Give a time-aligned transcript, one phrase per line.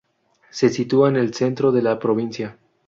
[0.49, 2.57] Se sitúa en el centro de la provincia.